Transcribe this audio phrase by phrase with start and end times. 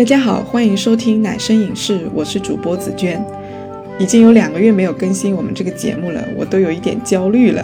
[0.00, 3.22] 大家好，欢迎收听奶声影视，我是主播紫娟。
[3.98, 7.62] 已经有两个月没有更新我们这个节目了，我都有一点焦虑了。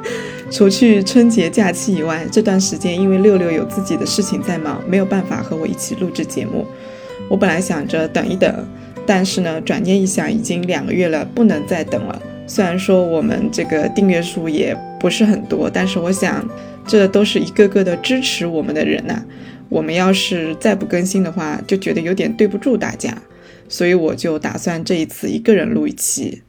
[0.50, 6.66] 除去春节假期以外，这段时间因为六六有自己的事情在忙，没有办法和我一起录制节目。
[7.28, 8.66] 我本来想着等一等，
[9.04, 12.18] 但是呢，转念一想，已经两个月了，不能再等了。
[12.46, 16.48] 虽然说我们这个订阅数也不是很多，但是我想，
[16.86, 19.22] 这都是一个个的支持我们的人呐。
[19.68, 23.22] 我们要是再不更新的话，就觉得有点对不住大家，
[23.68, 26.42] 所以我就打算这一次一个人录一期。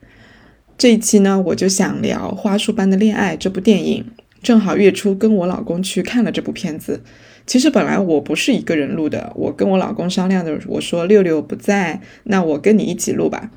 [0.77, 4.05] 这一期呢，我就想聊《花束般的恋爱》这部电影。
[4.43, 7.01] 正好月初跟我老公去看了这部片子。
[7.47, 13.49] 其实本来我不是一个人录的，我跟我老公商量的，我说六六不在，那我跟你一起录吧。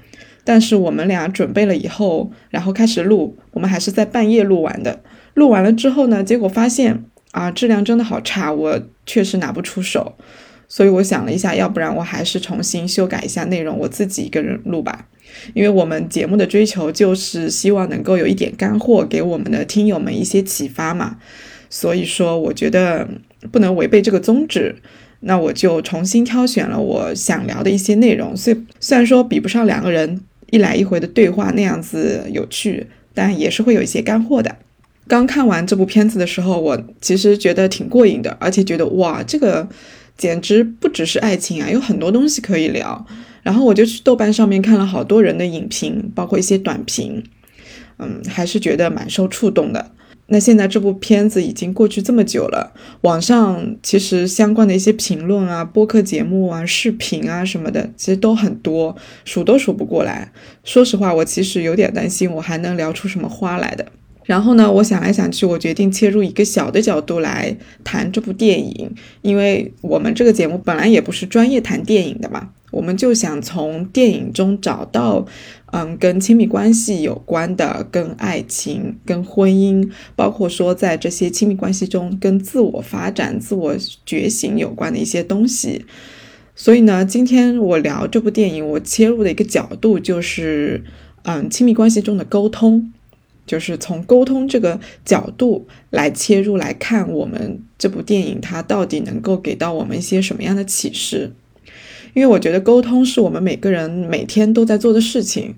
[0.44, 5.02] 但是我们俩准备了以后，然后开始录，我们还是在半夜录完的。
[5.34, 7.04] 录完了之后呢，结果发现。
[7.32, 10.14] 啊，质量真的好差，我确实拿不出手，
[10.66, 15.06] 所以我想了一下，要不然我还是重新修改一下内容，我自己一个人录吧。
[15.54, 21.18] 因为我们节目的追求就是希望能够有一点干货，给我们的听友们一些启发嘛。
[21.68, 23.06] 所以说，我觉得
[23.52, 24.76] 不能违背这个宗旨，
[25.20, 28.34] 那我就重新挑选了我想聊的一些内容。
[28.34, 34.56] 虽虽然说比不上两个人一来一回的对话那样子有趣，但也是会有一些干货的。
[35.08, 39.66] 刚看完这部片子的时候，我其实觉得挺过瘾的，而且觉得哇，这个
[40.16, 43.06] 简直不只是爱情啊，有很多东西可以聊。
[43.42, 47.24] 然后我就去豆瓣上面看了好多人的影评，包括一些短评，
[47.98, 49.92] 嗯，还是觉得蛮受触动的。
[50.30, 58.94] 那现在这部片子已经过去这么久了，网上其实相关的一些评论啊、播客节目啊、视频啊什么的，其实都很多，
[59.24, 60.30] 数都数不过来。
[60.64, 63.86] 说实话，我其实有点担心，我还能聊出什么花来的。
[64.28, 75.24] 然后呢，我想来想去，我决定切入一个小的角度来谈这部电影，因为我们这个节目本来也不是专业谈电影的嘛，我们就想从电影中找到，
[75.72, 83.74] 嗯，跟亲密关系有关的、跟爱情、跟婚姻，包括说在这些亲密关系中跟自我发展、自我
[84.04, 85.86] 觉醒有关的一些东西。
[86.54, 90.84] 所以呢，今天我聊这部电影，我切入的一个角度就是，
[91.22, 92.92] 嗯，亲密关系中的沟通。
[93.48, 101.32] 就是从沟通这个角度来切入来看，我们这部电影它到底能够给到我们一些什么样的启示？
[102.14, 105.54] 因为我觉得沟通是我们每个人每天都在做的事情，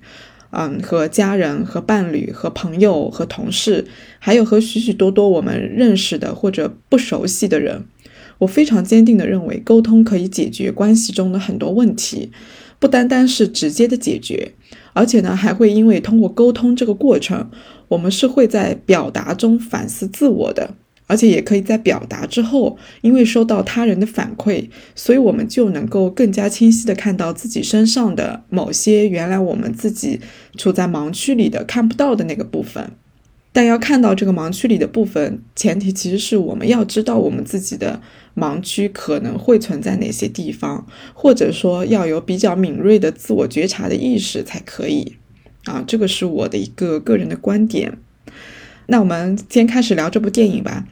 [0.51, 3.87] 嗯，和家人、和伴侣、和朋友、和同事，
[4.19, 7.85] 还有和许许多多我们认识的或者不熟悉的人，
[8.39, 12.31] 我非常坚定的认为，沟通可以解决关系中的很多问题，
[12.79, 14.53] 不单单是直接的解决。
[14.93, 17.49] 而且呢，还会因为通过沟通这个过程，
[17.91, 20.75] 我们是会在表达中反思自我的，
[21.09, 30.21] 而且也可以在表达之后，因为收到他人的反馈，所以我们就能够更加清晰的看到自己身上的某些原来我们自己
[30.57, 32.93] 处在盲区里的看不到的那个部分。
[33.53, 38.01] 但要看到这个盲区里的部分，前提其实是我们要知道我们自己的
[38.37, 45.17] 盲区可能会存在哪些地方，或者说要有比较敏锐的自我觉察的意识才可以。
[45.71, 47.97] 啊，这个是我的一个个人的观点。
[48.87, 50.85] 那我们先开始聊这部电影吧。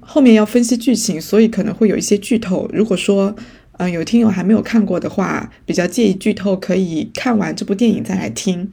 [0.00, 2.68] 后面要分析剧情，所以可能会有一些剧透。
[2.72, 3.36] 如果说，
[3.78, 8.72] 嗯，有听友还没有看过的话，比较介意剧透，可以看完这部电影再来听。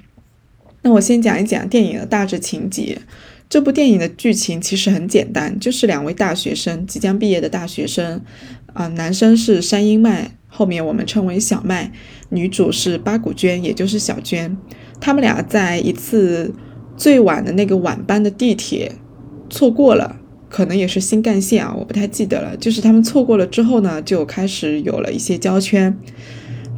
[0.81, 2.99] 那我先讲一讲电影的大致情节。
[3.47, 8.19] 这部电影的剧情其实很简单，就是两位大学生即将毕业的大学生，
[8.73, 11.91] 啊，男生是山鹰麦，后面我们称为小麦，
[12.29, 14.57] 女主是八股娟，也就是小娟。
[15.05, 16.51] 他们俩在一次
[16.97, 18.91] 最晚的那个晚班的地铁
[19.51, 20.15] 错过了，
[20.49, 22.57] 可能也是新干线啊，我不太记得了。
[22.57, 25.95] 就是他们错过了之后呢，就开始有了一些交圈。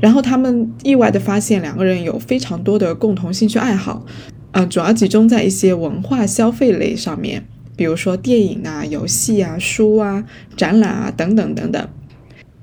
[0.01, 4.05] 然后他们意外的发现，两个人有非常多的共同兴趣爱好，
[4.51, 7.47] 嗯，主要集中在一些文化消费类上面，
[7.77, 10.25] 比如说电影啊、游戏啊、书啊、
[10.57, 11.87] 展览啊等等等等。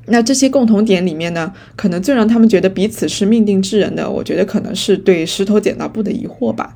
[0.06, 6.74] 那这些共同点里面呢，可能最让他们觉得彼此是命定之人的，我觉得可能是对石头剪刀布的疑惑吧。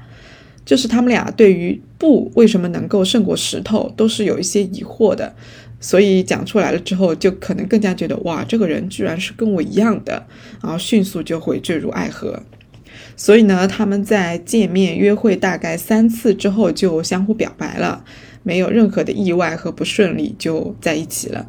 [0.64, 5.34] 就是他们俩对于布为什么能够胜过石头，都是有一些疑惑的。
[5.80, 10.26] 所以讲出来了之后，就可能更加觉得哇，这个人居然是跟我一样的，
[10.62, 12.42] 然后迅速就会坠入爱河。
[13.16, 18.04] 所以呢，他们在见面约会大概三次之后就相互表白了，
[18.42, 21.46] 没有任何的意外和不顺利就在一起了。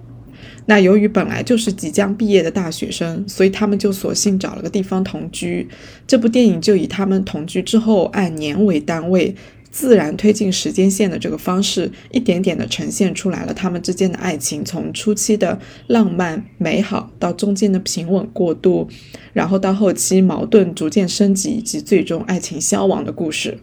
[0.69, 5.67] 那由于本来就是即将毕业的大学生，所以他们就索性找了个地方同居。
[6.05, 9.33] 这部电影就以他们同居之后按年为单位
[9.71, 18.87] 自然推进时间线的这个方式，一点点的呈现出来了他们之间的爱情，从初期的浪漫美好，到中间的平稳过渡，
[19.33, 23.57] 然后到后期矛盾逐渐升级，以及最终爱情消亡的故事。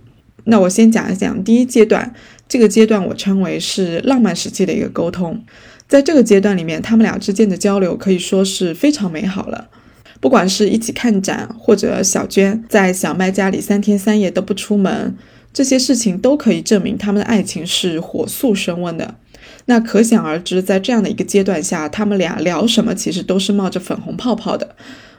[0.48, 2.12] 那我先讲一讲第一阶段，
[2.48, 5.44] 这个阶段我称为是浪漫时期的一个沟通。
[5.88, 9.68] 在这个阶段里面，他们俩之间的交流可以说是非常美好了。
[10.20, 15.14] 不管是一起看展，或者小娟在小麦家里三天三夜都不出门，
[15.52, 19.16] 这些事情都可以证明他们的爱情是火速升温的。
[19.66, 24.74] 那可想而知，在这样的一个阶段下，他们俩聊什么其实都是冒着粉红泡泡的。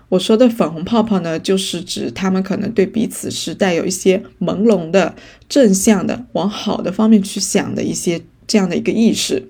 [0.09, 5.13] 我说的粉红泡泡呢，就是指他们可能对彼此是带有一些朦胧的、
[5.47, 9.49] 正向的、往好的方面去想的一些这样的一个意识。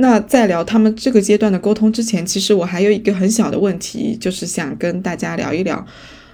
[0.00, 5.86] 那在聊他们这个阶段的沟通之前，其实我还有一个很小的问题，就是想跟大家聊一聊。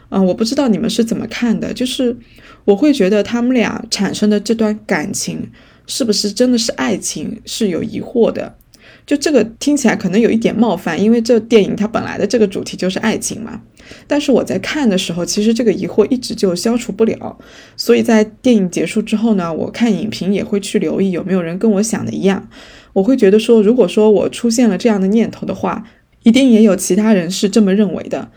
[0.09, 2.17] 嗯，我不知道你们是怎么看的，就是
[2.65, 5.51] 我会觉得他们俩产生的这段感情
[5.89, 8.57] 是不是真的是爱情，是有疑惑的。
[9.05, 13.61] 就这个听起来可能有一点冒犯，因为这电影它本来的这个主题就是爱情嘛。
[14.07, 17.37] 但是我在看的时候，其实这个疑惑一直就消除不了。
[17.77, 22.49] 所以在电影结束之后呢，我看影评也会去留意有没有人跟我想的一样。
[22.97, 25.85] 我会觉得说，如果说我出现了这样的念头的话，
[26.23, 28.31] 一定也有其他人是这么认为的。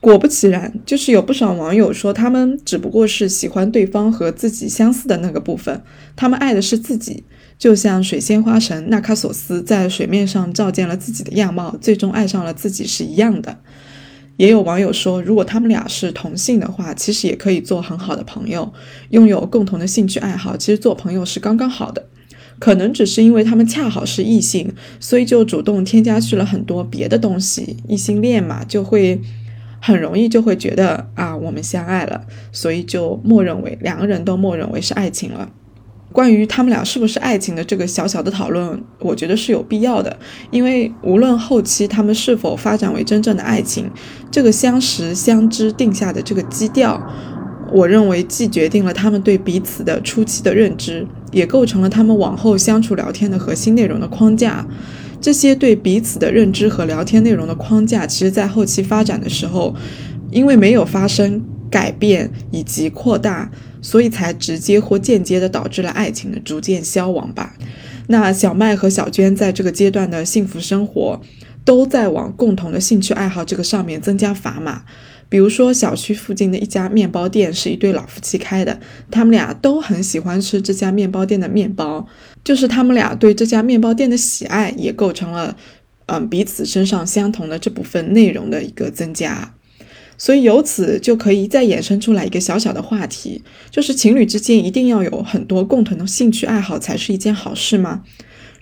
[0.00, 5.82] 果不其然，就是有不少网友说，他们只不过是喜欢对方和自己相似的那个部分，
[6.14, 7.24] 他们爱的是自己，
[7.58, 13.58] 就像水仙花神纳卡索斯在水面上照见了自己的样貌，最终爱上了自己是一样的。
[14.38, 18.72] 也有网友说，如果他们俩是同性的话，其实也可以做很好的朋友，
[19.10, 22.06] 拥有共同的兴趣爱好，其实做朋友是刚刚好的。
[22.58, 27.76] 可能只是因为他们恰好是异性，所以就主动添加去了很多别的东西。
[27.88, 29.20] 异性恋嘛，就会
[29.80, 35.50] 很容易就会觉得啊，我们相爱了，所以就默认为两个人都默认为是爱情了。
[36.12, 40.16] 关于他们俩是不是爱情的这个小小的讨论，我觉得是有必要的，
[40.50, 43.90] 因为无论后期他们是否发展为真正的爱情，
[44.30, 46.98] 这个相识相知定下的这个基调。
[47.70, 51.06] 我认为既决定了他们对彼此的初期的认知，
[51.36, 54.66] 也构成了他们往后相处聊天的核心内容的框架。
[55.20, 59.74] 这些对彼此的认知和聊天内容的框架，其实在后期发展的时候，
[60.30, 63.50] 因为没有发生改变以及扩大，
[63.82, 67.54] 所以才直接或间接的导致了爱情的逐渐消亡吧。
[68.06, 71.20] 那小麦和小娟在这个阶段的幸福生活，
[71.66, 74.84] 都在往共同的兴趣爱好这个上面增加砝码。
[75.28, 78.78] 比如说，小区附近的一家面包店是一对老夫妻开的，
[79.10, 82.06] 他们俩都很喜欢吃这家面包店的面包，
[82.44, 85.56] 就是他们俩对这家面包店的喜爱，也构成了，
[86.06, 89.54] 嗯，彼此身上相同的这部分内容的一个增加。
[90.16, 98.02] 所以由此就可以再衍生出来一个小小的话题，就是情侣之间一定要有很多共同的兴趣爱好才是一件好事吗？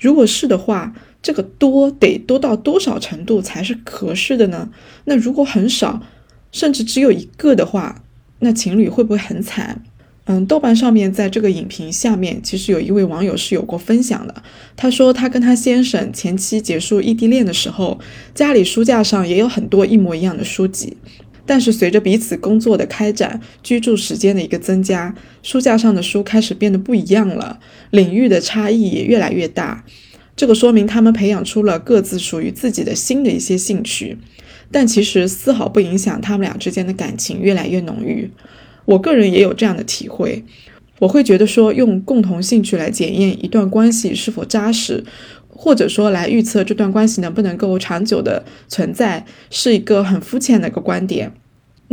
[0.01, 4.71] 如果是的话，这个多得多到多少程度才是合适的呢？
[5.05, 6.03] 那如果很少？
[6.55, 8.05] 甚至只有一个的话，
[8.39, 9.83] 那情侣会不会很惨？
[10.27, 14.43] 嗯，豆瓣上面在这个影评下面，其实有一位网友是有过分享的。
[14.77, 17.99] 他说，他跟他先生前期结束异地恋的时候，
[18.37, 20.97] 家里书架上也有很多一模一样的书籍，
[21.45, 27.59] 但是随着彼此工作的开展，居住时间的一个增加，书架上的书开始变得不一样了，
[27.91, 29.85] 领域的差异也越来越大。
[30.37, 34.17] 这个说明他们培养出了各自属于自己的新的一些兴趣。
[34.71, 38.31] 但其实丝毫不影响他们俩之间的感情越来越浓郁。
[38.85, 40.45] 我个人也有这样的体会，
[40.99, 45.03] 我会觉得说用共同兴趣来检验一段关系是否扎实，
[45.49, 51.33] 或者说来预测这段关系能不能够长久的存在，是一个很肤浅的一个观点。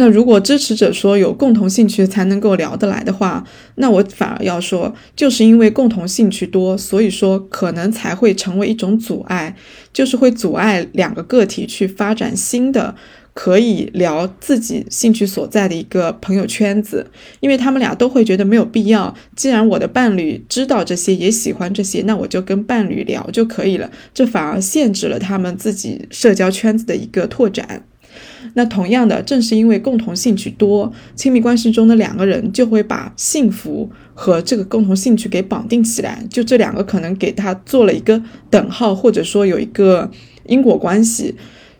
[0.01, 9.55] 那如果支持者说有共同兴趣才能够聊得来的话，那我反而要说，就是因为共同兴趣多，所以说可能才会成为一种阻碍，
[9.93, 12.96] 就是会阻碍两个个体去发展新的
[13.36, 17.05] 可以聊自己兴趣所在的一个朋友圈子，
[17.39, 19.13] 因为他们俩都会觉得没有必要。
[19.36, 27.84] 既然我的伴侣知道这些，也喜欢这些，那我就跟伴侣聊就可以了，这反而限制了他们自己社交圈子的一个拓展。
[28.54, 40.10] 那同样的，正是因为共同兴趣多，亲密关系中的两个人就会把幸福和这个共同兴趣给绑定起来，就这两个可能给他做了一个等号，或者说有一个
[40.46, 41.36] 因果关系。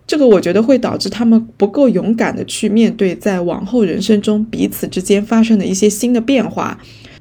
[0.08, 6.78] 这个我觉得会导致他们不够勇敢的去面对在往后人生中彼此之间发生的一些新的变化。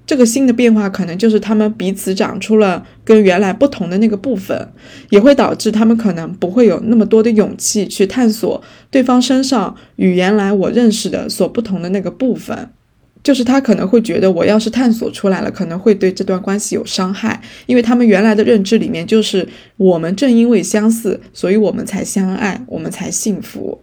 [0.06, 4.68] 这个新的变化可能就是他们彼此长出了跟原来不同的那个部分，
[5.10, 12.70] 也会导致他们可能不会有那么多的勇气去探索对方身上与原来我认识的所不同的那个部分。
[13.22, 23.78] 就是他可能会觉得，我要是探索出来了，可能会对这段关系有伤害，因为他们原来的认知里面就是我们正因为相似，所以我们才相爱，我们才幸福。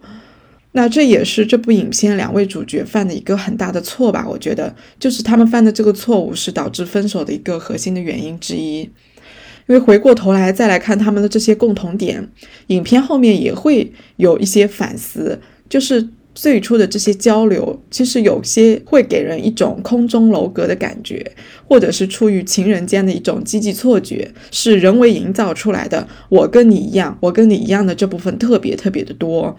[0.78, 4.24] 那这也是这部影片两位主角犯的一个很大的错吧？
[4.30, 8.82] 我觉得，就是他们犯的这个错误是导致分手的一个核心的原因之一。
[8.82, 12.30] 因为回过头来再来看他们的这些共同点，
[12.68, 21.32] 影片后面也会有一些反思，就是最初的这些交流，其实有些会给人一种空中楼阁的感觉，
[21.68, 26.08] 或者是出于情人间的一种积极错觉，是人为营造出来的。
[26.30, 29.58] 我跟你一样，我跟你一样的这部分特别特别的多。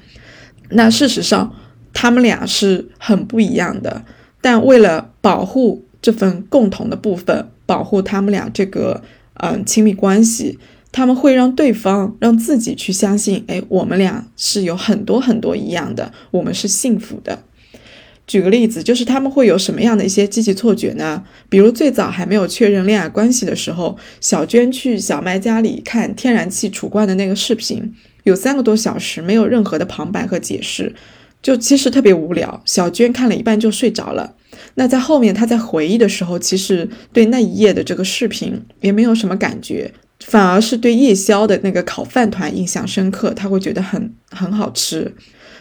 [0.70, 1.54] 那事实上，
[1.92, 4.04] 他们俩是很不一样的。
[4.40, 9.02] 但为了保护这份共同的部分，保护他们俩这个
[9.34, 10.58] 嗯亲密关系，
[10.92, 17.40] 他们会让对方让自己去相信，哎，我们俩是有很多很多一样的，我们是幸福的。
[18.26, 21.24] 举个例子，就是他们会有什么样的一些积极错觉呢？
[21.48, 27.94] 比如最早还没有确认恋爱关系的时候，小娟去小麦家里看天然气储罐的那个视频。
[28.24, 30.94] 有三个多小时，没有任何的旁白和解释，
[31.42, 32.62] 就其实特别无聊。
[32.64, 34.34] 小娟看了一半就睡着了。
[34.74, 43.30] 那在后面，她在回忆的时候，其实对那一页的这个视频也没有什么感觉，反而是对夜宵的那个烤饭团印象深刻。
[43.30, 45.14] 她会觉得很很好吃。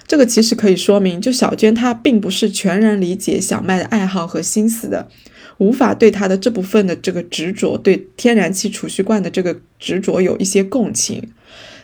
[0.08, 5.10] 这个其实可以说明，就小娟她并不是全然理解小麦的爱好和心思的，
[5.58, 11.22] 无法对他的这部分的这个执着，对天然气储蓄罐的这个执着有一些共情。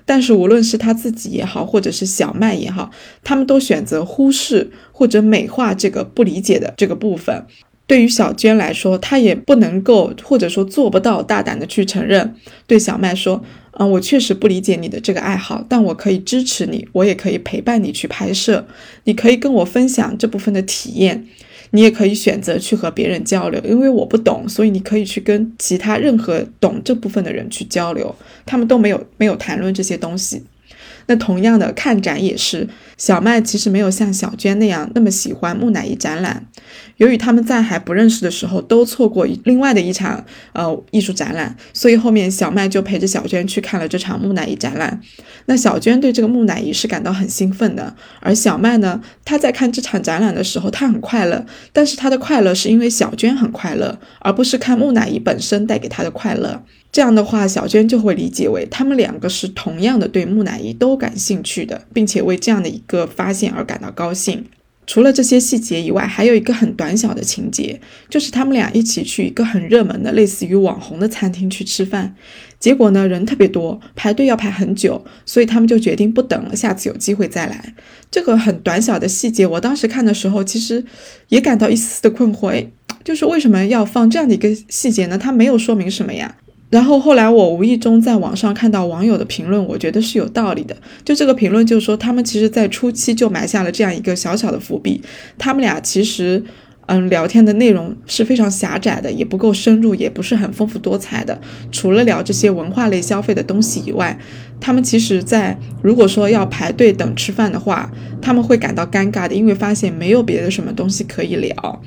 [0.06, 2.92] 但是无论是他自己也好，或者是小麦也好，
[3.24, 7.46] 他们都选择忽视或者美化这个不理解的这个部分。
[7.86, 13.44] 对于小娟来说，她也不能够或者说做不到大胆的去承认，对小麦说
[13.78, 18.66] ：“嗯，我确实不理解你的这个爱好，但我可以支持你，我也可以陪伴你去拍摄，
[19.04, 21.28] 你可以跟我分享这部分的体验。”
[21.76, 28.16] 你也可以选择去和别人交流，因为我不懂，所以你可以去跟其他任何懂这部分的人去交流，
[28.46, 30.44] 他们都没有没有谈论这些东西。
[31.08, 32.68] 那同样的看展也是，
[32.98, 36.46] 小麦其实没有像小娟那样那么喜欢木乃伊展览。
[36.98, 45.02] 由于他们在还不认识的时候都错过另外的一场呃艺术展览，所以后面小麦就陪着小娟去看了这场木乃伊展览。
[45.46, 56.64] 那小娟对这个木乃伊是感到很兴奋的，而小麦呢，他在看这场展览的时候他很快乐，但是他的快乐是因为小娟很快乐，而不是看木乃伊本身带给他的快乐。
[56.94, 64.46] 这样的话，小娟就会理解为他们两个是同样的对木乃伊都感兴趣的，并且为这样的一个发现而感到高兴。
[64.86, 72.14] 除了这些细节以外，还有一个很短小的情节，就是他们俩一起去一个很热门的类似于网红的餐厅去吃饭，
[72.60, 77.74] 结果呢人特别多，排队要排很久，所以他们就决定不等了，下次有机会再来。
[78.12, 80.86] 这个很短小的细节，我当时看的时候其实
[81.30, 82.68] 也感到一丝的困惑，
[83.04, 85.18] 就是为什么要放这样的一个细节呢？
[85.18, 86.36] 它没有说明什么呀。
[86.74, 90.76] 然后后来我无意中在网上看到网友的评论，我觉得是有道理的。
[91.06, 95.00] 就这个评论就是说，他们其实在初期就埋下了这样一个小小的伏笔。
[95.38, 96.44] 他们俩其实，
[96.88, 101.40] 嗯，聊天的内容是非常狭窄的，也不够深入，也不是很丰富多彩的。
[101.72, 104.18] 除了聊这些文化类消费的东西以外，
[104.60, 111.84] 他们其实，在如果说要排队等吃饭的话，他们会感到尴尬的，因为发现没有别的什么东西可以聊。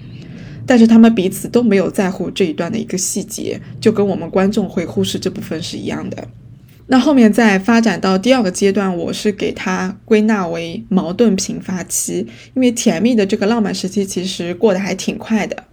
[0.66, 6.28] 但是他们彼此都没有在乎这一段的一个细节，就跟我们观众会忽视这部分是一样的。
[6.88, 15.64] 那后面再发展到第二个阶段，我是给它归纳为矛盾频发期，因为甜蜜的这个浪漫时期其实过得还挺快的。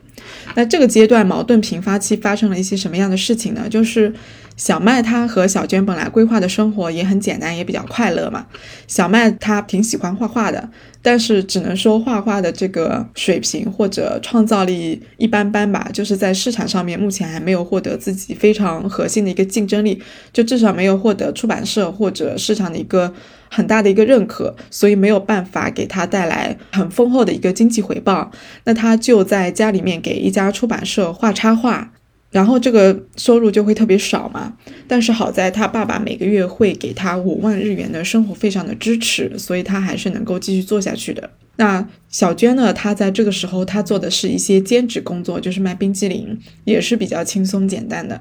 [0.55, 3.67] 那这个阶段矛盾频发期发生了一些什么样的事情呢？
[3.69, 4.13] 就是
[4.55, 8.45] 小麦他和小娟本来规划的生活也很简单，也比较快乐嘛。
[8.87, 10.69] 小麦他挺喜欢画画的。
[11.05, 23.13] 但是只能说画画的这个水平或者创造力一般般吧，就是在市场上面目前还没有获得自己非常核心的一个竞争力，就至少没有获得出版社或者市场的一个
[23.49, 28.31] 很大的一个认可，所以没有办法给他带来很丰厚的一个经济回报。
[28.63, 31.91] 那他就在家里面给一家出版社画插画。
[32.33, 34.51] 然后这个收入就会特别少嘛，
[34.87, 41.29] 但是好在他爸爸每个月会给他五万日元的生活费上的支持，所以他还是能够继续做下去的。
[41.57, 48.19] 那小娟呢，她在这个时候她做的是一些兼职工作，就是卖冰激凌，也是比较轻松简单的。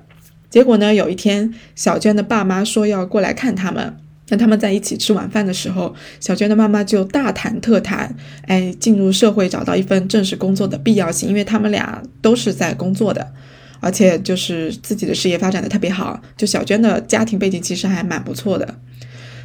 [0.50, 3.96] 结果呢，有一天小娟的爸妈说要过来看他们，
[4.28, 13.32] 那他们在一起吃晚饭的时候，小娟的妈妈就大谈特谈，哎，进入社会找到一份正式工作的必要性，因为他们俩都是在工作的。
[13.82, 18.76] 而且就是自己的事业发展的特别好，就小娟的家庭背景其实还蛮不错的。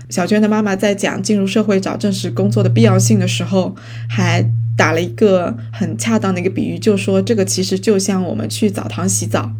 [0.10, 3.76] 小娟的妈妈在讲进入社会找正式工作的必要性的时候，
[4.08, 4.46] 还
[4.78, 9.52] 打了一个很恰当的一个比喻，就说这个其实就像我们去澡堂洗澡，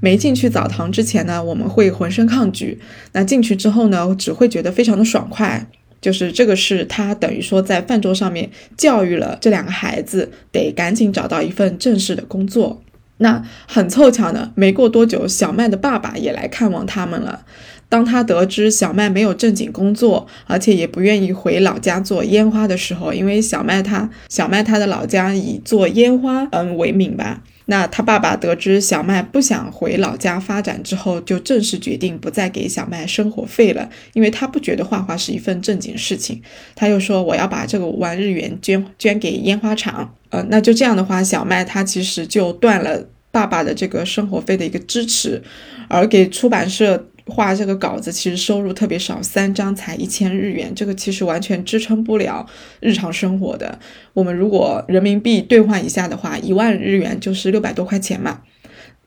[0.00, 2.80] 没进去澡堂之前呢，我们会浑身抗拒，
[3.12, 5.68] 那进去之后呢，只会觉得非常的爽快。
[6.00, 12.82] 就是这个是他等于说在饭桌上面教育了这两个孩子，得赶紧找到一份正式的工作。
[13.18, 17.44] 那很凑巧呢，没过多久，小麦的爸爸也来看望他们了。
[17.88, 27.42] 当他得知小麦没有正经工作，而且也不愿意回老家做烟花的时候，因为小麦他小麦他的老家以做烟花嗯为名吧。
[27.66, 36.40] 那他爸爸得知小麦不想回老家发展之后，就正式决定不再给小麦生活费了，因为他不觉得画画是一份正经事情。
[36.74, 45.42] 他又说：“我要把这个五万日元捐捐给烟花厂。”呃，那就这样的话，小麦他其实就断了爸爸的这个生活费的一个支持，
[45.88, 47.08] 而给出版社。
[47.26, 52.46] 画这个稿子其实收入特别少，三张才一千日元，这个其实完全支撑不了
[52.80, 53.78] 日常生活的。
[54.12, 58.42] 我们如果人民币兑换一下的话，一万日元就是六百多块钱嘛，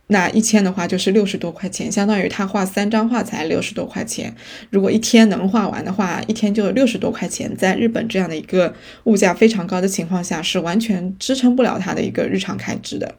[0.08, 4.36] 那一千的话就是六十多块钱，相当于他画三张画才六十多块钱。
[4.70, 8.74] 如果一天能画完的话，一天就六十多块钱，在日本这样的一个
[9.06, 13.16] 物价非常高的情况下，是完全支撑不了他的一个日常开支的。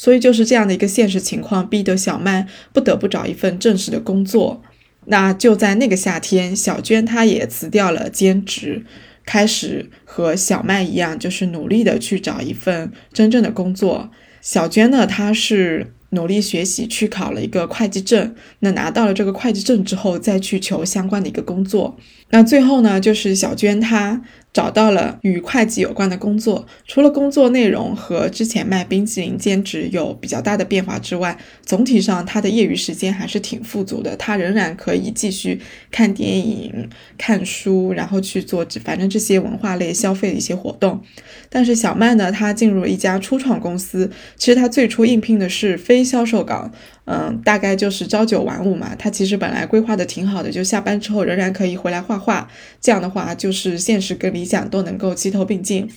[0.00, 4.62] 所以就是这样的一个现实情况，逼得小麦不得不找一份正式的工作。
[5.04, 8.86] 那就在那个夏天，小娟她也辞掉了兼职，
[9.26, 14.10] 开始和小麦一样，就是努力的去找一份真正的工作。
[14.40, 18.34] 小娟呢，她是努力学习，去考了一个会计证。
[18.60, 21.98] 那拿到了这个会计证之后，再去求相关的一个工作。
[22.30, 24.22] 那最后呢，就是小娟她。
[24.52, 34.16] 找到了与会计有关的工作，除了工作内容和之前卖冰淇淋兼职有比较大的变化之外，总体上她的业余时间还是挺富足的。
[34.16, 35.60] 她仍然可以继续
[35.92, 41.00] 看电影、看书，然后去做反正这些文化类消费的一些活动。
[41.48, 46.72] 但是小曼呢，她进入了一家初创公司，其实她最初应聘的是非销售岗。
[47.10, 48.94] 嗯，大概就是朝九晚五嘛。
[48.96, 52.48] 他其实本来规划的挺好的，就下班之后仍然可以回来画画。
[52.80, 55.90] 这样的话，就是现实跟理想都能够齐头并进。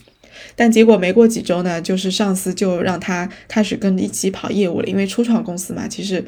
[0.55, 4.87] 但结果没过几周呢，就是上司就让他开始跟一起跑业务了。
[4.87, 6.25] 因为初创公司嘛，其实。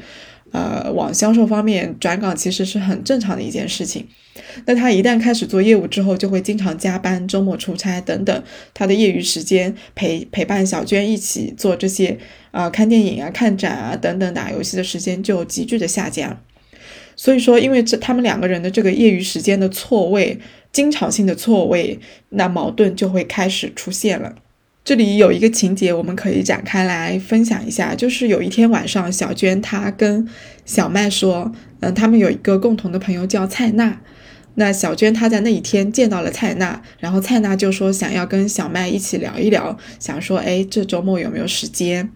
[0.52, 4.06] 呃，往销售方面转岗其实是很正常的一件事情。
[4.64, 8.42] 那他一旦开始做业务之后，就会经常加班、周末出差等等。
[8.72, 12.16] 他的业余时间陪陪伴小娟一起做这些
[12.56, 16.40] 啊，看电影啊、看展啊等等，打游戏的时间就急剧的下降。
[17.14, 20.38] 所以说，因为这他们两个人的这个业余时间的错位、
[20.72, 24.36] 经常性的错位，那矛盾就会开始出现了。
[24.82, 27.94] 这里有一个情节，我们可以展开来分享一下。
[27.94, 30.26] 就是有一天晚上，小娟她跟
[30.64, 34.00] 小麦说，嗯，他们有一个共同的朋友叫蔡娜。
[34.54, 42.10] 那小娟她在那一天见到了蔡娜，然后蔡娜就说想要跟小麦一起聊一聊，想说，哎，这周末有没有时间？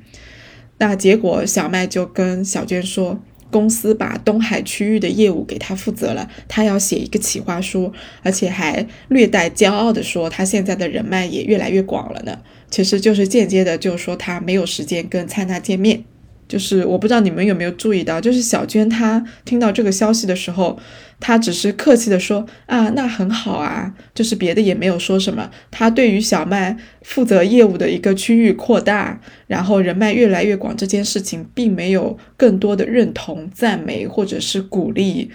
[0.81, 3.21] 那结果小麦就跟小娟说。
[3.53, 12.38] 公司把东海区域的业务给他负责了，他要写一个企划书，而且还略带骄傲地说，他现在的人脉也越来越广了呢。
[12.71, 16.05] 其实就是间接的，就是说他没有时间跟蔡娜见面。
[16.50, 20.76] 就是我不知道你们有没有注意到，就是小娟她听到这个消息的时候，
[21.20, 25.48] 她只是客气的说啊，那很好啊，就是别的也没有说什么。
[25.70, 35.30] 她对于小麦负责业务的一个区域扩大，然后人脉越来越广这件事情，并没有更多的认同、赞美或者是鼓励，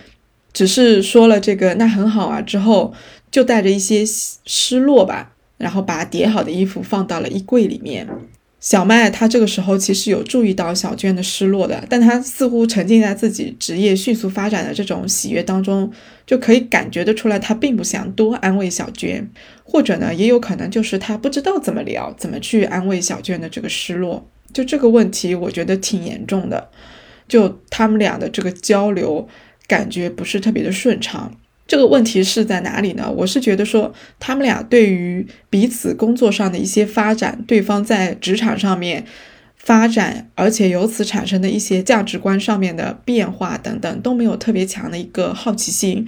[0.51, 2.93] 只是说了这个那很好啊之后，
[3.31, 8.05] 就带着一些失落吧，然后把叠好的衣服放到了衣柜里面。
[8.65, 15.91] 小麦他这个时候其实有注意到小娟的失落的，但他似乎沉浸在自己职业迅速发展的这种喜悦当中，
[16.25, 19.29] 就可以感觉得出来，他并不想多安慰小娟，
[19.63, 24.27] 或者呢，也有可能就是他不知道怎么聊，怎么去安慰小娟的这个失落。
[24.51, 26.71] 就这个问题，我觉得挺严重的，
[27.27, 29.27] 就他们俩的这个交流
[29.67, 31.31] 感觉不是特别的顺畅。
[31.67, 33.11] 这个问题是在哪里呢？
[33.11, 39.03] 我是觉得说，他们俩对于彼此工作上的一些发展，对方在职场上面
[39.55, 46.07] 发展，而且由此产生的一些价值观上面的变化等等，都没有特别强的一个好奇心。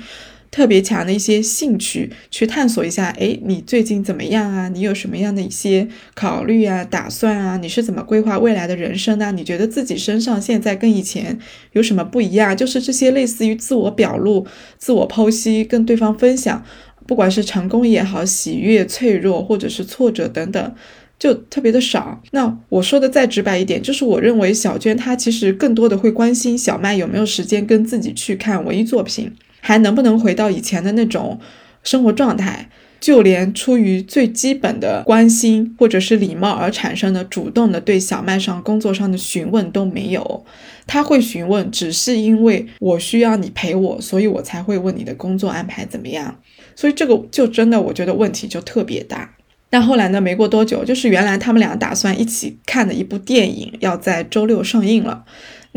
[0.57, 3.09] 特别强的一些兴趣，去探索一下。
[3.19, 4.67] 哎，你最近怎么样啊？
[4.69, 7.57] 你有什么样的一些考虑啊、打算啊？
[7.57, 9.31] 你是怎么规划未来的人生呢？
[9.31, 11.37] 你觉得自己身上现在跟以前
[11.73, 12.57] 有什么不一样？
[12.57, 14.47] 就是这些类似于自我表露、
[14.79, 16.65] 自我剖析，跟对方分享，
[17.05, 20.75] 不管是成功也好、喜悦、脆弱，或者是挫折等等，
[21.19, 22.19] 就特别的少。
[22.31, 29.31] 那我说的再直白一点，就是我认为小娟她其实更多的会关心小麦有没有时间跟自己去看文艺作品。
[29.59, 31.39] 还能不能回到以前的那种
[31.83, 32.69] 生活状态？
[32.99, 40.43] 就连出于最基本的关心或者是礼貌而产生的主动的对小麦上工作上的询问都没有。
[40.87, 46.39] 他会询问，只是因为我需要你陪我，所以我才会问你的工作安排怎么样。
[46.75, 49.35] 所以这个就真的我觉得问题就特别大。
[49.69, 55.23] 但后来呢，没过多久，就是原来他们俩打算一起看的一部电影要在周六上映了。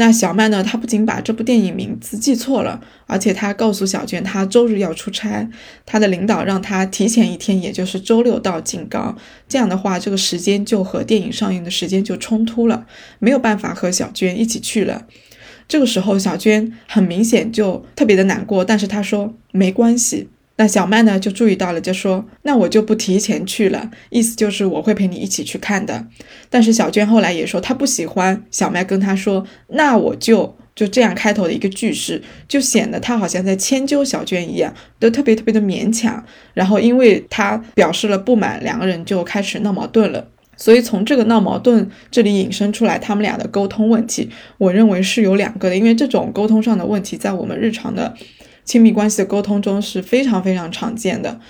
[0.01, 0.65] 那小麦呢？
[0.65, 5.47] 她不仅把这部电影名字记错了，而且她告诉小娟，她周日要出差，
[5.85, 9.15] 她的领导让她提前一天，也就是周六到静冈。
[9.47, 12.87] 这样的话，这个时间就和电影上映的时间就冲突了，
[13.19, 15.07] 没有办法和小娟一起去了。
[15.69, 20.31] 这个时候，小娟很明显就特别的难过，但是她说没关系。
[20.61, 26.07] 那小麦呢就注意到了，就说那我就不提前去了，意思就是我会陪你一起去看的。
[26.51, 36.23] 但是小娟后来也说她不喜欢小麦跟她说，那我就就这样开头的一个句式，就显得他好像在迁就小娟一样，都特别特别的勉强。
[36.53, 40.29] 然后因为她表示了不满，两个人就开始闹矛盾了。
[40.59, 48.15] 所以从这个闹矛盾这里引申出来，他们俩的沟通问题，我认为是有两个的，因为这种沟通上的问题在我们日常的。
[48.71, 51.41] 亲密关系的沟通中是非常非常常见的。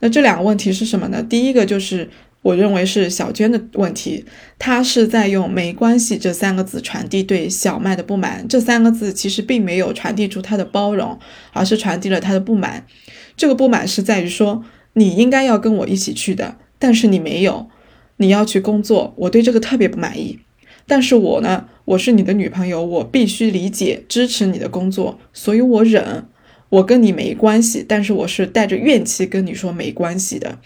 [0.00, 1.22] 那这两个问题是什么呢？
[1.22, 2.10] 第一个就是
[2.42, 4.26] 我认为是小娟的问题，
[4.58, 8.46] 她是在用“没关系”这三个字传递对小麦的不满。
[8.46, 11.18] 这三个字其实并没有传递出她的包容，
[11.54, 12.84] 而是传递了她的不满。
[13.38, 14.62] 这个不满是在于说，
[14.92, 17.70] 你应该要跟我一起去的，但是你没有，
[18.18, 20.40] 你要去工作，我对这个特别不满意。
[20.86, 26.26] 但是我呢，我是你的女朋友，我必须理解支持你的工作，所以我忍。
[26.68, 30.58] 我跟你没关系，但是我是带着怨气跟你说没关系的。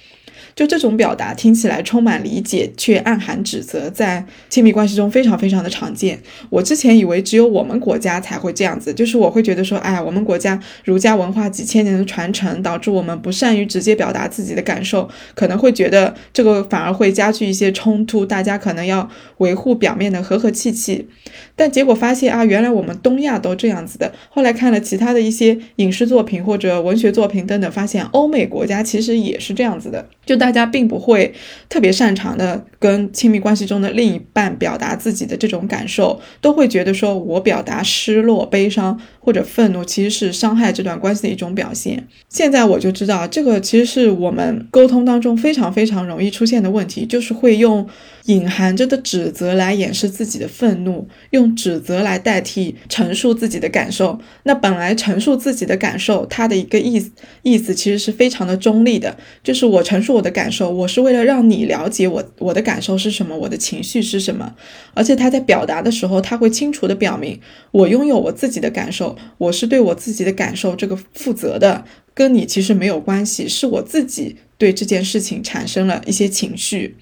[0.60, 6.20] 就这种表达听起来充满理解，却暗含指责，在亲密关系中非常非常的常见。
[6.50, 21.08] 我之前以为只有我们国家才会这样子，就是我会觉得说，哎，我们国家儒家文化几千年的传承，导致我们不善于直接表达自己的感受，可能会觉得这个反而会加剧一些冲突，大家可能要维护表面的和和气气。
[21.56, 24.12] 但结果发现啊，原来我们东亚都这样子的。
[24.28, 30.06] 后来看了其他的一些影视作品或者文学作品等等，发现欧美国家其实也是这样子的。
[30.26, 31.32] 就大大家并不会
[31.68, 42.08] 特别擅长的跟亲密关系中的另一半表达自己的这种感受，都会觉得说我表达失落、悲伤或者愤怒，其实是伤害这段关系的一种表现。
[42.28, 47.86] 现在我就知道，这个其实是我们沟通当中非常非常容易出现的问题，就是会用。
[48.26, 54.20] 隐含着的指责来掩饰自己的愤怒，用指责来代替陈述自己的感受。
[54.44, 57.10] 那本来陈述自己的感受，它的一个意思
[57.42, 64.54] 意思其实是非常的中立的，就是我陈述我的感受，我是为了让你了解我我的感受是什么，我的情绪是什么。
[64.94, 67.40] 而且他在表达的时候，他会清楚的表明，
[67.72, 76.96] 我拥有我自己的感受，我是对我自己的感受这个负责的，跟你其实没有关系，是我自己对这件事情产生了一些情绪。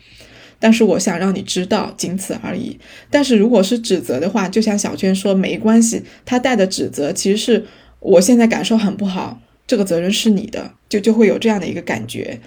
[0.61, 2.79] 但是我想让你知道，仅此而已。
[3.11, 7.65] 但是如果是指责的话，就像小娟说，没关系，她带的指责其实是
[8.01, 12.41] 我现在感受很不好，这个责任是你的，就就会有这样的一个感觉。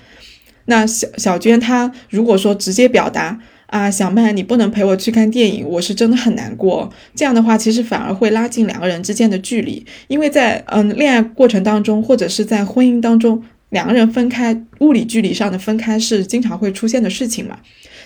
[0.65, 3.39] 那小小娟她如果说直接表达
[3.71, 6.91] 啊，小曼你不能陪我去看电影，我是真的很难过。
[7.15, 17.57] 这样的话，其实反而会拉近两个人之间的距离，因为在嗯恋爱过程当中，或者是在婚姻当中，两个人分开，物理距离上的分开是经常会出现的事情嘛。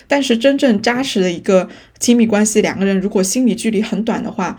[0.06, 4.56] 但是真正扎实的一个亲密关系，两个人如果心理距离很短的话，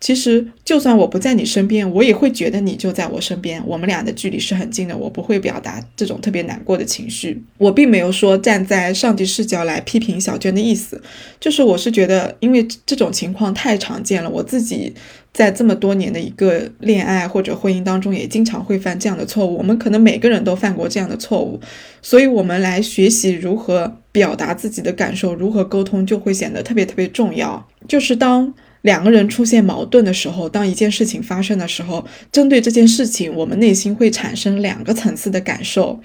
[0.00, 4.96] 其实就算我不在你身边，我也会觉得你就在我身边，我们俩的距离是很近的。
[4.96, 7.42] 我不会表达这种特别难过的情绪。
[7.58, 11.02] 我并没有说站在上帝视角来批评小娟的意思，
[11.40, 14.94] 就是我是觉得，因为这种情况太常见了，我自己。
[15.30, 19.56] 在这么多年的一个恋爱或者婚姻当中，也经常会犯这样的错误。
[19.56, 21.60] 我们可能每个人都犯过这样的错误，
[22.02, 27.68] 所以我们来学习如何表达自己的感受，如何沟通，就会显得特别特别重要。
[27.86, 28.52] 就是当
[28.88, 36.00] 两个人出现矛盾的时候，当一件事情发生的时候，针对这件事情，我们内心会产生两个层次的感受。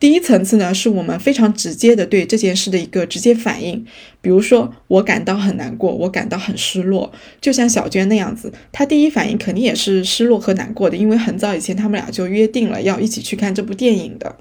[0.00, 3.84] 第一层次呢，是我们非常直接的对这件事的一个直接反应，
[4.22, 14.34] 比如说我感到很难过，我感到很失落，就像小娟那样子，她第一反应肯定也是失落和难过的，因为很早以前他们俩就约定了要一起去看这部电影的，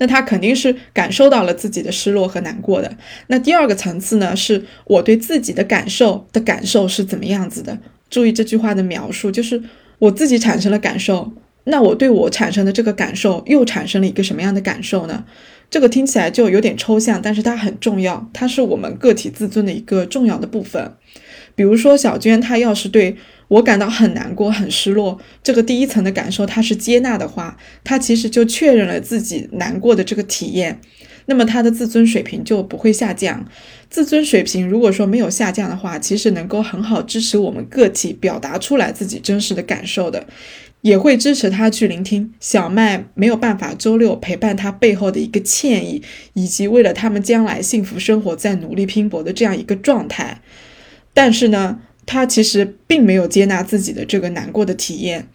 [0.00, 2.96] 那他肯定是感受到了自己的失落和难过的。
[3.28, 7.78] 那第二个层次呢，是我对自己的感受的感受是怎么样子的？
[8.08, 9.62] 注意这句话的描述，就是
[10.00, 11.32] 我自己产生了感受。
[11.64, 15.24] 那我对我产生的这个感受又产生了一个什么样的感受呢？
[15.68, 20.94] 这个听起来就有点抽象，但是它很重要，它是我们个体自尊的一个重要的部分。
[21.54, 23.16] 比如说小娟，她要是对
[23.50, 30.80] 我感到很难过、很失落，这个第一层的感受他是接纳的话，他其实就确认了自己难过的这个体验，
[31.26, 33.44] 那么他的自尊水平就不会下降。
[33.88, 40.26] 自尊水平如果说没有下降的话，其实能够很好支持我们个体表达出来自己真实的感受的。
[40.82, 50.40] 也会支持他去聆听小麦没有办法周六陪伴他背后的一个歉意，以及为了他们将来幸福生活在努力拼搏的这样一个状态。
[51.12, 55.28] 但是呢，他其实并没有接纳自己的这个难过的体验，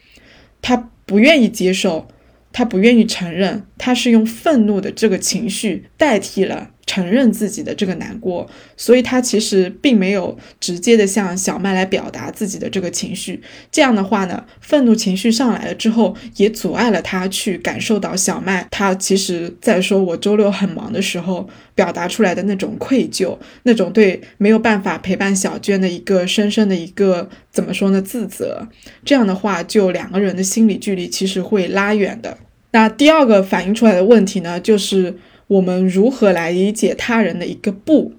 [0.62, 0.76] 他
[1.06, 2.08] 不愿意接受，
[2.52, 6.72] 他不愿意承认，他是用愤怒的这个情绪代替了。
[6.86, 13.42] 承认自己的这个难过，所以他其实并没有直接的向小麦来表达自己的这个情绪。
[13.72, 28.68] 这样的话呢，愤怒情绪上来了之后，也阻碍了他去感受到小麦他其实在说我周六很忙的时候表达出来的那种愧疚，那种对没有办法陪伴小娟的一个深深的一个怎么说呢自责。
[29.04, 32.38] 这样的话，就两个人的心理距离其实会拉远的。
[32.72, 35.18] 那第二个反映出来的问题呢，就是。
[35.48, 38.14] 我们如何来理解他人的一个不，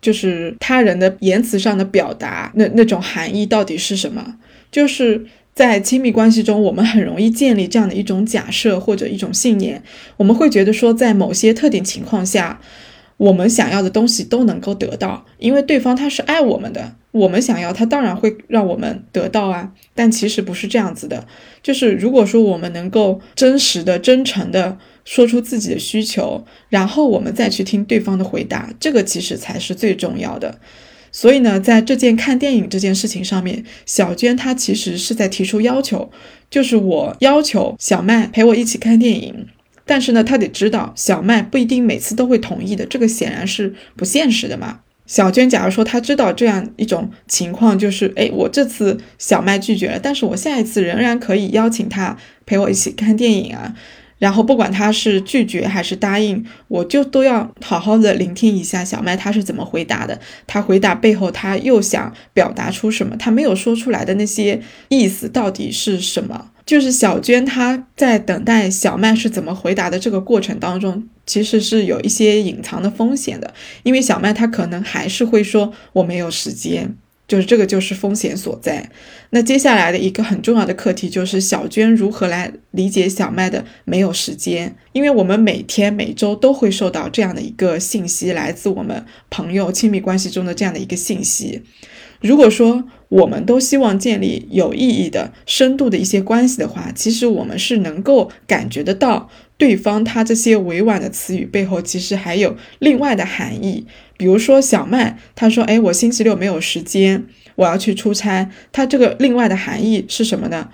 [0.00, 4.36] 就是他人的言辞上的表达，那那种含义到底是什么？
[4.70, 9.82] 就是在亲密关系中，我们很容易建立这样的一种假设或者一种信念，
[10.16, 12.60] 我们会觉得说，在某些特定情况下，
[13.16, 19.72] 我们想要的东西都能够得到，因为对方他是爱我们的，我们想要他当然会让我们得到啊。
[19.96, 21.26] 但其实不是这样子的，
[21.62, 24.78] 就是如果说我们能够真实的、真诚的。
[25.04, 30.58] 说出自己的需求，然后我们再去听对方的回答，这个其实才是最重要的。
[31.12, 36.10] 所以呢，在这件看电影这件事情上面，小娟她其实是在提出要求，
[36.48, 39.48] 就是我要求小麦陪我一起看电影。
[39.84, 44.82] 但是呢，她得知道小麦不一定每次都会同意的，这个显然是不现实的嘛。
[45.04, 53.74] 小娟假如说她知道这样一种情况，就是哎，我这次小麦拒绝了，但是我下一次仍然可以邀请他陪我一起看电影啊。
[54.20, 60.20] 然后不管他是拒绝还是答应，我就都要好好的聆听一下小麦他是怎么回答的。
[60.46, 63.16] 他回答背后他又想表达出什么？
[63.16, 66.52] 他没有说出来的那些意思到底是什么？
[66.66, 73.52] 就是小娟她在等待小麦是怎么回答的这个过程当中，其实是有一些隐藏的风险的，
[73.82, 76.94] 因为小麦他可能还是会说我没有时间。
[77.30, 78.90] 就是这个，就是风险所在。
[79.30, 91.62] 那接下来的一个很重要的课题就是小娟如何来理解小麦的没有时间，因为我们每天每周都会受到这样的一个信息，来自我们朋友亲密关系中的这样的一个信息。
[92.20, 103.86] 如果说我们都希望建立有意义的、深度的一些关系的话，其实我们是能够感觉得到对方他这些委婉的词语背后，其实还有另外的含义。
[104.20, 110.68] 比如说小麦，他说：“哎，我星期六没有时间，我要去出差。”他这个另外的含义是什么呢？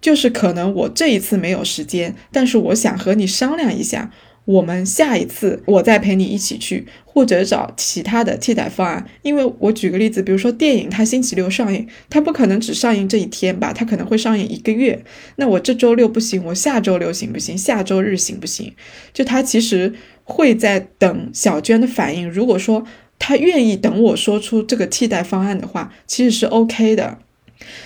[0.00, 4.12] 就是可能我这一次没有时间，但是我想和你商量一下。
[4.44, 9.06] 我们下一次我再陪你一起去，或者找其他的替代方案。
[9.22, 13.72] 因为我举个例子，比如说电影它星期六上映，它不可能只上映这一天吧？
[13.72, 15.04] 它可能会上映一个月。
[15.36, 17.56] 那我这周六不行，我下周六行不行？
[17.56, 18.74] 下周日行不行？
[19.12, 22.30] 就它其实会在等小娟的反应。
[22.30, 22.84] 如果说
[23.18, 27.18] 他愿意等我说出这个替代方案的话，其实是 OK 的。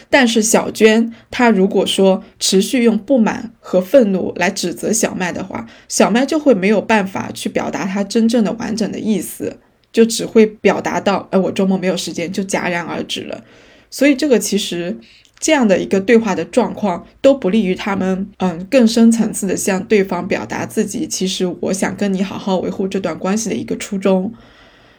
[0.08, 9.58] 但是小娟她如果说持续用不满和愤怒来指责小麦的话，小麦就会没有办法去表达他真正的完整的意思，
[9.92, 13.44] 就只会表达到，哎，我周末没有时间，就戛然而止了。
[13.90, 14.96] 所以这个其实
[15.38, 24.32] 这样的一个对话的状况都不利于他们，嗯，更深层次的向对方表达自己，其实我想跟你好好维护这段关系的一个初衷。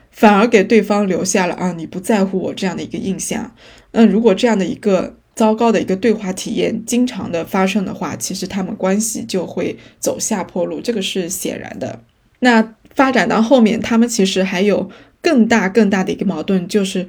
[0.09, 3.53] 反而给对方留下了啊，你不在乎我这样的一个印象。
[3.91, 12.01] 那如果这样的一个糟糕的一个对话体验经常的发生的话，其实他们关系就会走下坡路，这个是显然的。
[12.39, 14.89] 那发展到后面，他们其实还有
[15.21, 17.07] 更大更大的一个矛盾，就是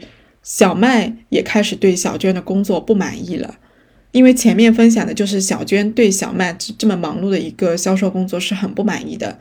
[0.48, 3.56] 小麦也开始对小娟的工作不满意了。
[4.12, 9.38] 因为前面分享的就是小娟对小麦这么忙碌的一个销售工作是很不满意的。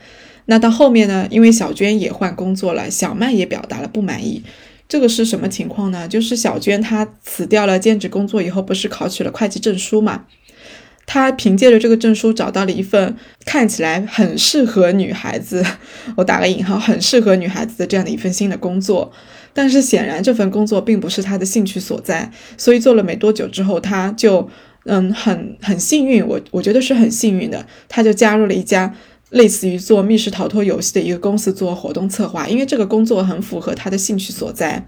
[0.48, 1.26] 那到后面呢？
[1.32, 4.43] 因为小娟也换工作了，小麦也表达了不满意。
[4.89, 6.06] 这个是什么情况呢？
[6.10, 10.26] 就是小娟她辞掉了兼职工作以后，不是考取了会计证书嘛？
[11.06, 13.15] 她凭借着这个证书找到了一份
[13.46, 15.65] 看起来很适合女孩子，
[16.17, 19.13] 我打个引号，很适合女孩子的这样的一份新的工作。
[19.58, 24.48] 但是显然这份工作并不是他的兴趣所在，所以做了没多久之后，他就
[24.86, 28.93] 嗯很很幸运，我我觉得是很幸运的，他就加入了一家。
[29.32, 34.86] 类似于做密室逃脱游戏的一个公司做活动策划，因为这个工作很符合他的兴趣所在，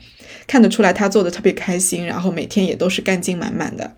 [0.48, 3.98] 看得出来他做的特别开心，然后每天也都是干劲满满的。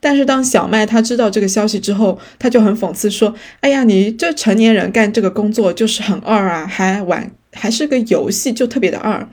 [0.00, 9.28] 但是当小麦他知道这个消息之后，他就很讽刺说：“哎呀，你这成年人干这个工作就是很二啊，还玩还是个游戏，就特别的二。”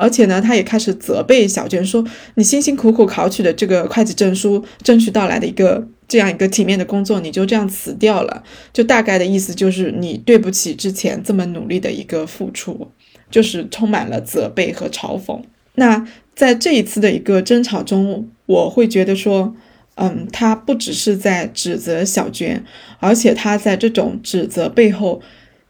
[0.00, 2.04] 而且呢，他也开始责备小娟说
[2.36, 12.86] ：“你辛辛苦苦考取的这个会计证书，争取到来的一个这样一个体面的工作，你就这样辞掉了，就大概的意思就是你对不起之前这么努力的一个付出，
[13.28, 15.42] 就是充满了责备和嘲讽。
[15.74, 16.06] 那
[16.36, 19.56] 在这一次的一个争吵中，我会觉得说，
[19.96, 22.64] 嗯，他不只是在指责小娟，
[23.00, 25.20] 而且他在这种指责背后。”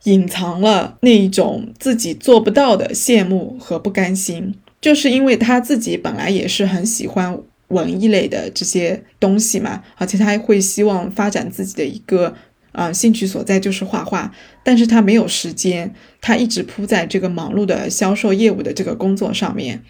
[0.04, 12.34] 隐藏了那一种自己做不到的羡慕和不甘心，就是因为他自己本来也是很喜欢文艺类的这些东西嘛，而且他会希望发展自己的一个
[12.72, 14.32] 啊兴趣所在就是画画，
[14.62, 19.82] 但是他没有时间，他一直扑在这个忙碌的销售业务的这个工作上面。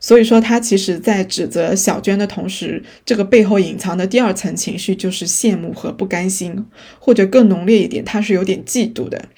[0.00, 6.64] 所以说，他其实，在指责小娟的同时，这个背后隐藏的第二层情绪就是羡慕和不甘心，
[6.98, 9.28] 或者更浓烈一点，他是有点嫉妒的。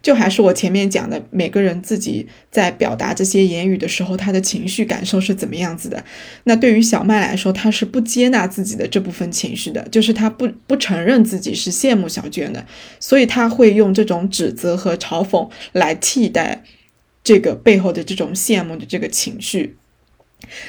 [0.00, 6.02] 就还是我前面讲的，每个人自己在表达这些言语的时候，他的情绪感受是怎么样子的。
[6.44, 12.64] 那对于小麦来说，他是不接纳自己的这部分情绪的，就是他不不承认自己是羡慕小娟的，
[13.00, 16.62] 所以他会用这种指责和嘲讽来替代
[17.24, 19.76] 这个背后的这种羡慕的这个情绪。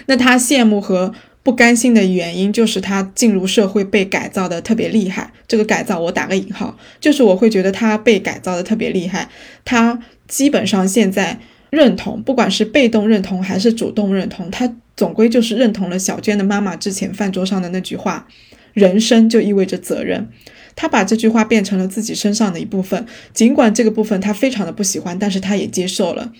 [0.08, 5.32] 那他羡慕和不甘心的原因，就是他进入社会被改造的特别厉害。
[5.48, 9.30] 这个改造我打个引号，就是我会觉得他被改造的特别厉害。
[9.64, 11.40] 他基本上现在
[11.70, 18.28] 认同，不管是被动认同还是主动认同，他总归就是认同了小娟的妈妈之前饭桌上的那句话
[18.74, 20.30] ：“人生就意味着责任。”
[20.76, 26.32] 他把这句话变成了自己身上的一部分，尽管这个部分他非常的不喜欢，但是他也接受了。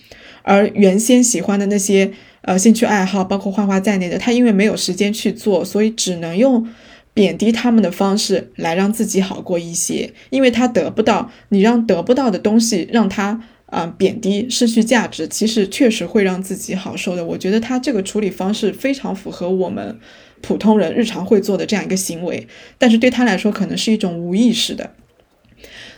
[0.42, 2.10] 而原先喜欢的那些。
[2.42, 6.66] 呃，兴趣爱好包括画画在内的，他因为没有时间去做，所以只能用
[7.12, 10.10] 贬低他们的方式来让自己好过一些。
[10.30, 17.22] 因为他得不到，你让得不到的东西让他啊贬低、失去价值，其实确实会让自己好受的。
[17.22, 20.00] 我觉得他这个处理方式非常符合我们
[20.40, 22.48] 普通人日常会做的这样一个行为，
[22.78, 24.94] 但是对他来说可能是一种无意识的。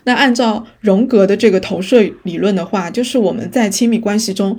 [0.05, 4.59] 那按照荣格的这个投射理论的话，就是我们在亲密关系中。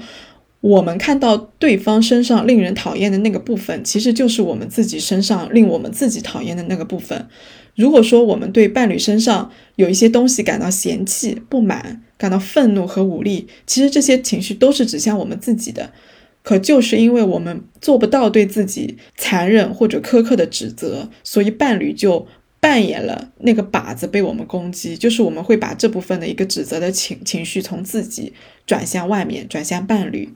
[0.62, 7.28] 我们看到对方身上令人讨厌的那个部分，其实就是我们自己身上令我们自己讨厌的那个部分。
[7.76, 15.92] 如果说我们对伴侣身上有一些东西感到嫌弃、不满、感到愤怒和无力，其实这些情绪都是指向我们自己的。
[16.44, 22.26] 可就是因为我们做不到对自己残忍或者苛刻的指责，所以伴侣就
[22.64, 24.96] 扮演了那个靶子被我们攻击。
[24.96, 28.32] 就是我们会把这部分的一个指责的情情绪从自己
[28.66, 30.30] 转向外面，转向伴侣。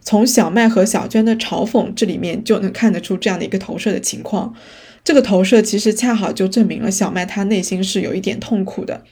[0.00, 4.54] 从小麦和小娟的嘲讽这里面就能看得出这样的一个投射的情况，
[5.04, 9.04] 这个投射其实恰好就证明了小麦他内心是有一点痛苦的，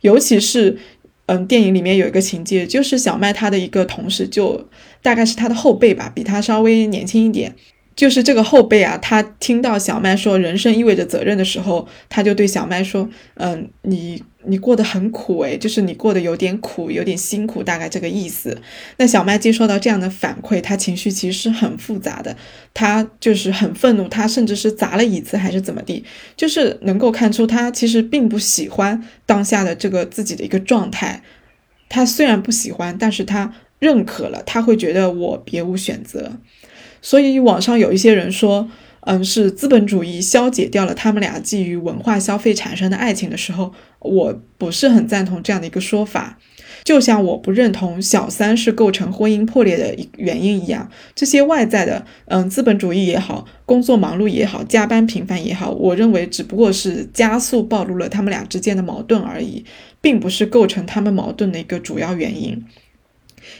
[0.00, 0.78] 尤其是，
[1.26, 4.68] 嗯，电影里面有一个情节，就是小麦他的一个同事，就
[5.00, 7.54] 大概是他的后辈吧，比他稍微年轻一点。
[7.94, 18.56] 就是这个后辈啊，他听到小麦说“人生意味着责任”的时候，他就对小麦说：“嗯，你你过得很苦诶，就是你过得有点苦，有点辛苦，大概这个意思。”
[18.96, 22.36] 那小麦接受到这样的反馈，他情绪其实是很复杂的，
[22.72, 26.04] 他就是很愤怒，他甚至是砸了椅子还是怎么地，
[26.36, 31.22] 就是能够看出他其实并不喜欢当下的这个自己的一个状态。
[31.90, 36.32] 他虽然不喜欢，但是他认可了，他会觉得我别无选择。
[37.02, 38.66] 所以网上有一些人说，
[39.00, 46.38] 嗯，是资本主义消解掉了他们俩基于文化消费产生的爱情的时候，我不是很赞同这样的一个说法。
[46.84, 59.64] 就像我不认同小三是构成婚姻破裂的一原因一样，这些外在的，嗯，资本主义也好，工作忙碌也好，加班频繁也好，我认为只不过是加速暴露了他们俩之间的矛盾而已，
[60.00, 62.64] 并不是构成他们矛盾的一个主要原因。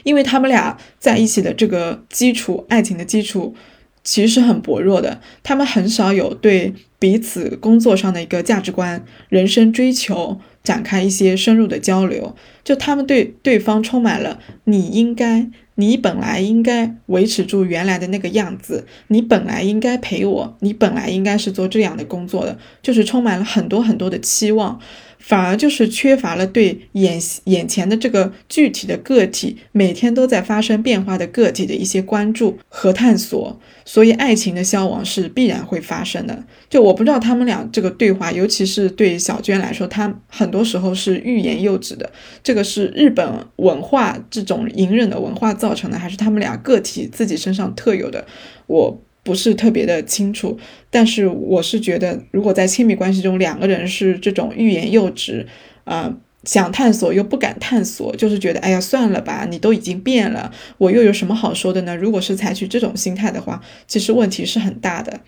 [0.03, 3.55] 因为他们俩在一起的这个基础，爱情的基础
[4.03, 5.19] 其实是很薄弱的。
[5.41, 12.35] 他们很少有对彼此工作上的一个价值观、人生追求展开一些深入的交流。
[12.63, 24.79] 就他们对对方充满了“你应该，你本来应该维持住原来的那个样子，你本来应该陪我，你本来应该是做这样的工作的”，就是充满了很多很多的期望。
[25.25, 33.57] 反而就是缺乏了对眼眼前的这个具体的个体，每天都在发生变化的个体的一些关注和探索。
[33.85, 36.43] 所以，爱情的消亡是必然会发生的。
[36.69, 42.11] 就我不知道他们俩这个对话，尤其是对小娟来说，她很多时候是欲言又止的。
[42.43, 48.27] 这个是日本文化这种隐忍的文化造成的，还是他们俩个体自己身上特有的？
[48.67, 49.01] 我。
[49.23, 50.57] 不是特别的清楚，
[50.89, 55.47] 但是我是觉得，如果在亲密关系中，两个人是这种欲言又止，
[55.85, 56.13] 啊，
[56.43, 61.95] 想探索又不敢探索，就是觉得，哎呀，算了吧，你都已经变了，我又有什么好说的呢？
[61.95, 65.21] 如果是采取这种心态的话，其实问题是很大的，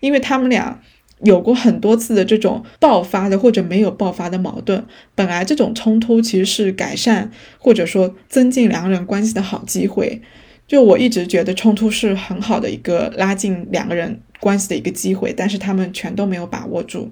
[0.00, 0.82] 因为他们俩
[1.22, 4.84] 有过很多次的这种爆发的或者没有爆发的矛盾，
[5.14, 10.20] 本来这种冲突其实是改善或者说增进两个人关系的好机会。
[10.66, 17.10] 就我一直觉得冲突是很好的一个拉近两个人关系的一个机会，但是他们全都没有把握住。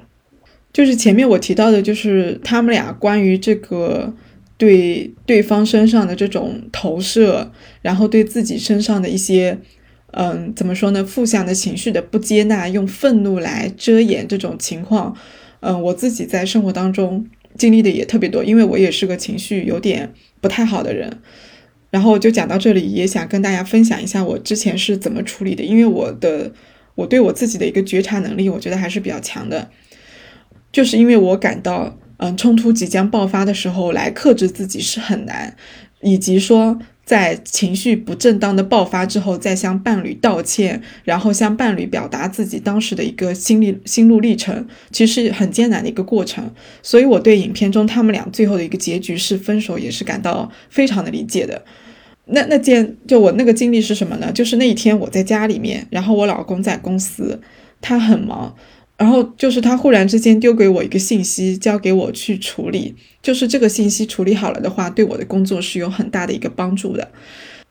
[0.73, 4.13] 就是前面我提到的，就是他们俩关于这个
[4.59, 9.57] 对对方身上的这种投射，然后对自己身上的一些，
[10.11, 15.17] 嗯，怎么说呢，负向的情绪的不接纳，用愤怒来遮掩这种情况。
[15.61, 17.25] 嗯，我自己在生活当中
[17.57, 21.21] 经历的也特别多，因为我也是个情绪有点不太好的人。
[21.95, 25.62] 然后就讲到这里，也想跟大家分享一下我之前是怎么处理的。
[25.62, 26.53] 因为我的
[26.97, 29.70] 我对我自己的一个觉察能力，我觉得还是比较强的。
[30.72, 35.57] 就是因为我感到，嗯，冲突即将爆发的时候，来克制自己是很难，
[36.03, 46.51] 以及说在情绪不正当的爆发之后，再向伴侣道歉，然后向伴侣表达自己当时的一个心历心路历程，其实很艰难的一个过程。
[46.82, 51.64] 所以我对影片中他们俩最后的一个结局是分手，也是感到非常的理解的。
[52.27, 54.33] 那那件就我那个经历是什么呢？
[54.33, 57.41] 就是那一天我在家里面，然后我老公在公司，
[57.81, 58.55] 他很忙，
[58.97, 62.95] 然后就是他忽然之间丢给我一个信息，交给我去处理。
[63.22, 67.09] 就是这个信息处理好了的话，对我的工作是有很大的一个帮助的。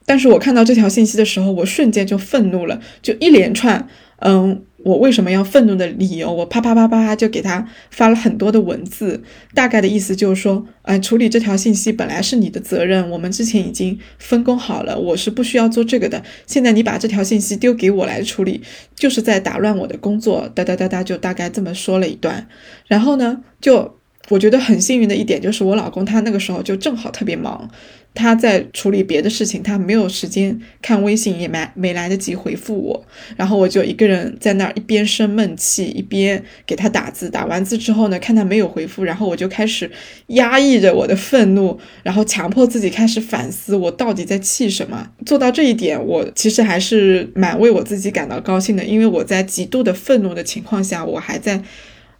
[0.06, 3.88] 但是我看到这条信息的时候，我瞬间就愤怒了，就一连串，
[4.20, 4.64] 嗯。
[4.84, 6.32] 我为什么要愤怒的理由？
[6.32, 9.24] 我啪啪啪啪就给他发了很多的文字，
[9.54, 16.22] 大概的意思就是说，哎，处理这条信息本来是你的责任，我们之前已经分工好了，我是不需要做这个的。
[16.46, 18.62] 现在你把这条信息丢给我来处理，
[18.94, 20.50] 就是在打乱我的工作。
[20.54, 22.48] 哒哒哒哒，就大概这么说了一段。
[22.88, 23.98] 然后呢，就
[24.30, 27.70] 我觉得很幸运的一点就是，我老公他那个时候就正好特别忙。
[28.16, 33.06] 他在处理别的事情，他没有时间看微信，也没没来得及回复我。
[33.36, 37.30] 然后我就一个人在那儿一边生闷气，一边给他打字。
[37.30, 39.90] 打完字之后呢，看他没有回复，然后我就开始
[40.28, 45.10] 压抑着我的愤怒，然后强迫自己开始反思我到底在气什么。
[45.26, 51.64] 做到这一点，我其实还是蛮为我自己感到高兴的，因为我在极度的愤怒的情况下，我还在，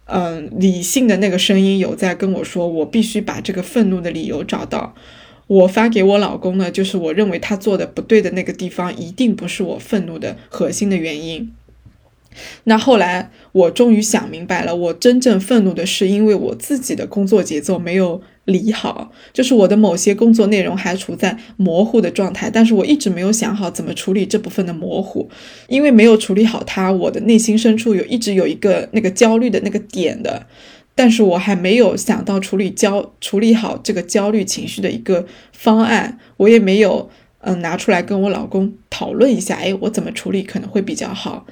[0.06, 4.96] 嗯，理性的那个声音有在跟我说，我必须把这个愤怒的理由找到。
[5.46, 11.52] 我发给我老公呢，就是我认为他做的不对的那个地方，一定不是我愤怒的核心的原因。
[12.64, 25.30] 那后来我终于想明白了，我真正愤怒的是因为我自己的工作节奏没有理好，就是我的某些工作内容还处在模糊的状态，但是我一直没有想好怎么处理这部分的模糊，
[25.68, 30.46] 因为没有处理好它，我的内心深处有一直有一个那个焦虑的那个点的。
[30.94, 41.46] 但是我还没有想到处理焦处理好这个焦虑情绪的一个方案，我也没有嗯拿出来跟我老公讨论一下，哎，我怎么处理可能会比较好。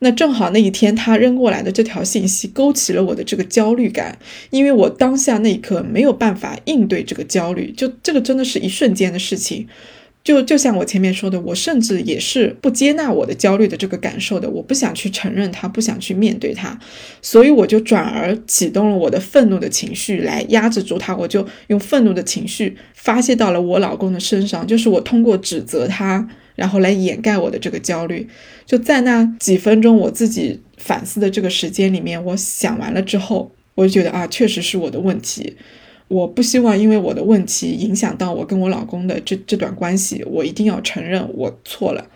[0.00, 4.18] 那正好那一天他扔过来的这条信息勾起了我的这个焦虑感，
[4.50, 9.68] 因为我当下那一刻没有办法应对这个焦虑，就这个真的是一瞬间的事情。
[10.24, 16.78] 就就像我前面说的，我甚至也是不接纳我的焦虑的这个感受的，我不想去承认它，不想去面对它，
[17.20, 28.28] 所以我就转而启动了我的愤怒的情绪来压制住它，我就用愤怒的情绪发泄到了我老公的身上，就是我通过指责他，然后来掩盖我的这个焦虑。
[28.64, 35.56] 就在那几分钟我自己反思的这个时间里面，我想完了之后，我就觉得啊，确实是我的问题。
[36.12, 42.06] 我不希望因为我的问题影响到我跟我老公的这这段关系，我一定要承认我错了，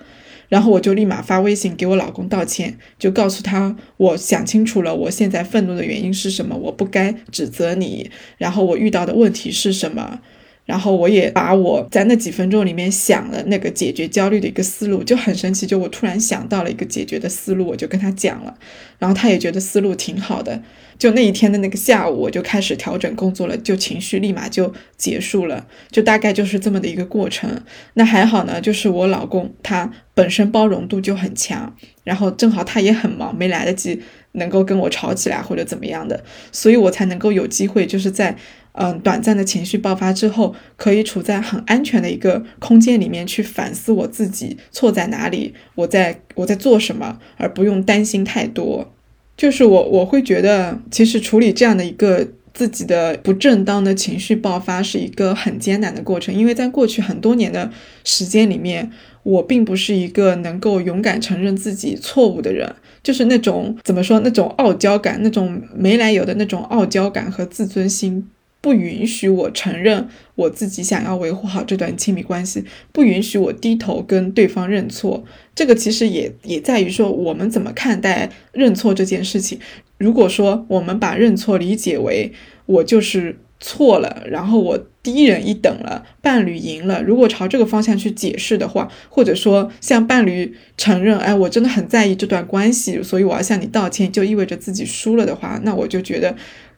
[0.50, 10.20] 然后我就立马发微信给我老公道歉，就告诉他我想清楚了，我现在愤怒的原因是什么，我不该指责你，然后我遇到的问题是什么。
[10.66, 15.64] 然后我也把我在那几分钟里面想了那个解决焦虑的一个思路，就很神奇。
[15.66, 18.52] 就我突然想到了一个解决的思路，我就跟他讲了，
[18.98, 20.60] 然后他也觉得思路挺好的。
[20.98, 25.66] 就那一天的那个下午，我就开始调整工作了，就情绪立马就结束了。
[25.90, 27.62] 就大概就是这么的一个过程。
[27.94, 34.02] 那还好呢，就是我老公他本身包容度就很强，然后正好他也很忙，没来得及。
[34.32, 38.36] 能够跟我吵起来或者怎么样的，所以我才能够有机会，就是在
[38.76, 48.92] 嗯短暂的情绪爆发之后，可以处在很安全的一个空间里面去反思我自己错在哪里，我在我在做什么，而不用担心太多。
[49.36, 52.28] 就是我我会觉得，其实处理这样的一个。
[52.56, 57.70] 自己的不正当的情绪爆发是一个很艰难的过程，因为在过去很多年的
[58.02, 58.90] 时间里面，
[59.24, 68.26] 我并不是一个能够勇敢承认自己错误的人，就是那种怎么说，那种傲娇感，那种没来由的那种傲娇感和自尊心。
[68.66, 75.24] 不允许我承认我自己想要维护好这段亲密关系，不允许我低头跟对方认错。
[75.54, 79.60] 这个其实也也在于说我们怎么看待认错这件事情。
[79.98, 82.32] 如果说我们把认错理解为
[82.66, 96.34] 我就是错了，然后我低人一等了，伴侣赢了，如果朝这个方向去解释的话，或者说向伴侣承认，哎，我真的很在意这段关系，所以我要向你道歉，就意味着自己输了的话，那我就觉得。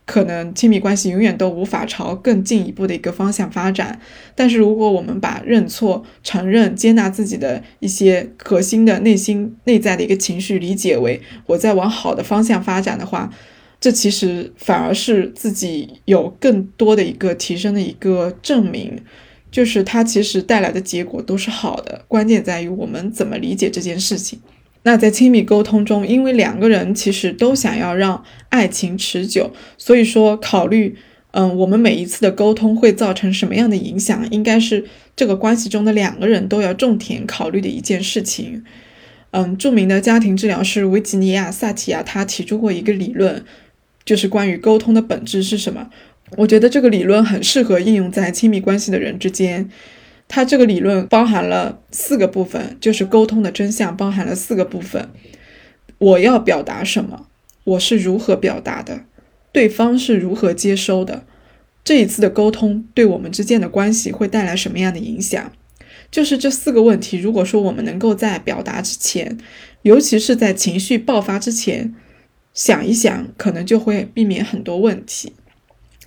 [0.08, 4.00] 可能亲密关系永远都无法朝更进一步的一个方向发展。
[4.34, 13.30] 但是，如果我们把认错、承认、接纳自己的一些核心的内心内在的一个情绪理解为我在往好的方向发展的话，
[13.78, 18.98] 这其实反而是自己有更多的一个提升的一个证明，
[19.50, 22.02] 就是它其实带来的结果都是好的。
[22.08, 24.40] 关键在于我们怎么理解这件事情。
[24.88, 30.96] 那在亲密沟通中，因为两个人其实都想要让爱情持久，所以说考虑，
[31.32, 38.64] 嗯，我们每一次的沟通会造成什么样的影响，应该是这个关系中的两个人都要重点考虑的一件事情。
[39.32, 43.44] 嗯，著名的家庭治疗师维吉尼亚·萨提亚他提出过一个理论，
[44.06, 45.90] 就是关于沟通的本质是什么。
[46.38, 49.68] 我觉得这个理论很适合应用在亲密关系的人之间。
[50.28, 55.08] 它这个理论包含了四个部分，就是沟通的真相包含了四个部分。
[55.98, 57.26] 我要表达什么？
[57.64, 59.04] 我是如何表达的？
[59.50, 61.24] 对方是如何接收的？
[61.82, 65.50] 这一次的沟通对我们之间的关系会带来什么样的影响？
[66.10, 67.18] 就是这四个问题。
[67.18, 69.38] 如果说我们能够在表达之前，
[69.82, 71.94] 尤其是在情绪爆发之前
[72.52, 75.32] 想一想，可能就会避免很多问题。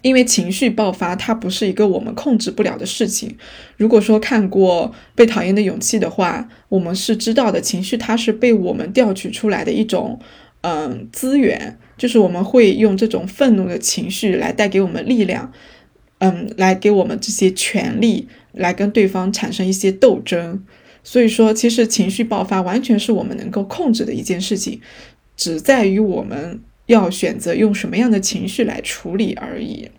[0.02, 3.38] 因为情绪爆发，它不是一个我们控制不了的事情。
[3.78, 10.20] 如果说看过《被讨厌的勇气》的话，我们是知道的，情绪它是被我们调取出来的一种，
[10.62, 15.52] 嗯，资源，就是我们会用这种愤怒的情绪来带给我们力量，
[16.18, 20.64] 嗯，来给我们这些权利，来跟对方产生一些斗争。
[21.04, 24.82] 所以说，其实情绪爆发完全是我们能够控制的一件事情，
[25.38, 26.60] 只在于我们。
[26.92, 29.90] 要选择用什么样的情绪来处理而已。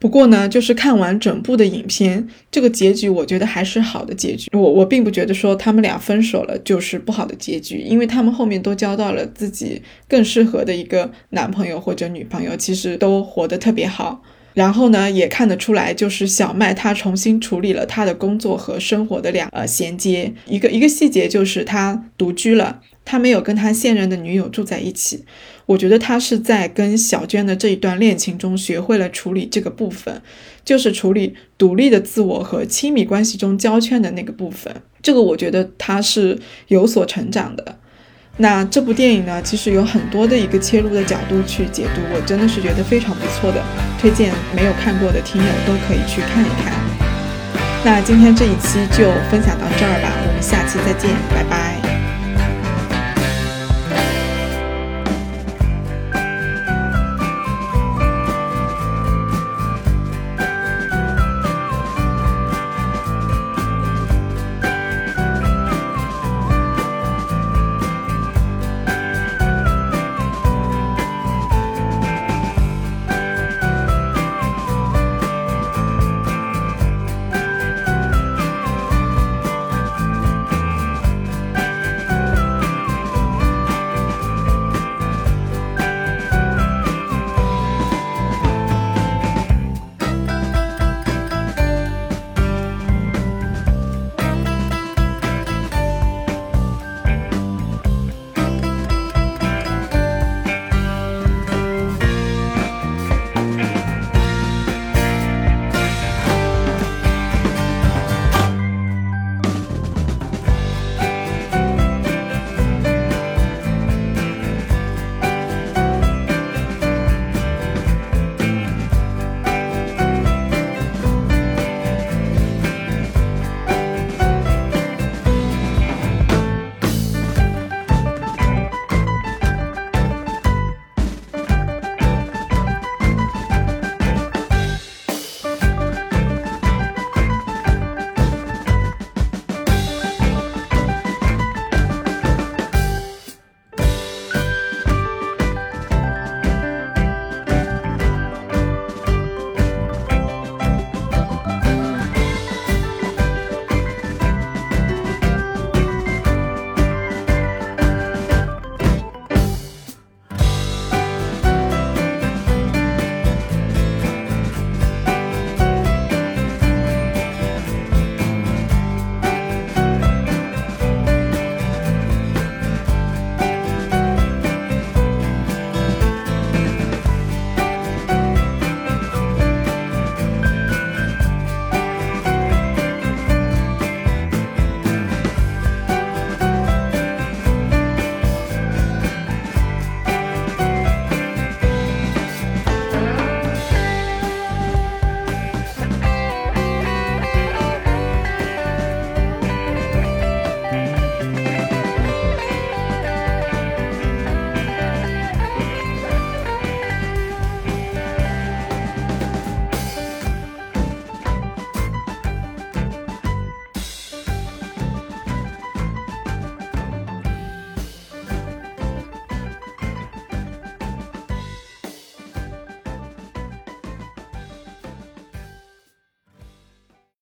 [0.00, 4.48] 不过呢，就是看完整部的影片，这个结局我觉得还是好的结局。
[4.52, 14.22] 我我并不觉得说他们俩分手了就是不好的结局，因为他们后面都交到了自己更适合的一个男朋友或者女朋友，其实都活得特别好。
[14.54, 20.32] 然后呢，也看得出来，就是小麦他重新处理了他的工作和生活的两呃衔接。
[20.46, 25.24] 一个一个细节就是他独居了，他没有跟他现任的女友住在一起。
[25.68, 30.22] 我觉得他是在跟小娟的这一段恋情中学会了处理这个部分，
[30.64, 34.74] 就是处理独立的自我和亲密关系中交圈的那个部分。
[35.02, 36.38] 这个我觉得他是
[36.68, 37.78] 有所成长的。
[38.38, 43.62] 那这部电影呢，其实有很多的一个切入的角度去解读，我真的是觉得非常不错的，
[44.00, 46.72] 推荐没有看过的听友都可以去看一看。
[47.84, 51.77] 那今天这一期就分享到这儿吧，我们下期再见，拜拜。